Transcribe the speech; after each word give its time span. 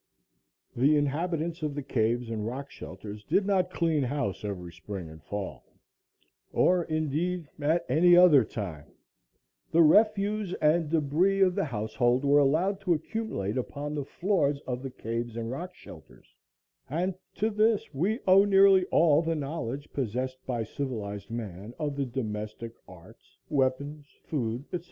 The 0.75 0.97
inhabitants 0.97 1.61
of 1.61 1.75
the 1.75 1.83
caves 1.83 2.31
and 2.31 2.43
rock 2.47 2.71
shelters 2.71 3.23
did 3.23 3.45
not 3.45 3.69
clean 3.69 4.01
house 4.01 4.43
every 4.43 4.71
spring 4.73 5.07
and 5.07 5.21
fall, 5.21 5.75
or, 6.51 6.85
indeed, 6.85 7.47
at 7.61 7.85
any 7.87 8.17
other 8.17 8.43
time; 8.43 8.91
the 9.71 9.83
refuse 9.83 10.53
and 10.55 10.89
debris 10.89 11.41
of 11.41 11.53
the 11.53 11.65
household 11.65 12.25
were 12.25 12.39
allowed 12.39 12.81
to 12.81 12.95
accumulate 12.95 13.59
upon 13.59 13.93
the 13.93 14.03
floors 14.05 14.59
of 14.65 14.81
the 14.81 14.89
caves 14.89 15.35
and 15.37 15.51
rock 15.51 15.75
shelters, 15.75 16.25
and 16.89 17.13
to 17.35 17.51
this 17.51 17.93
we 17.93 18.21
owe 18.25 18.43
nearly 18.43 18.85
all 18.85 19.21
the 19.21 19.35
knowledge 19.35 19.93
possessed 19.93 20.43
by 20.47 20.63
civilized 20.63 21.29
man 21.29 21.75
of 21.77 21.95
the 21.95 22.07
domestic 22.07 22.73
arts, 22.87 23.37
weapons, 23.49 24.07
food, 24.23 24.63
etc. 24.73 24.79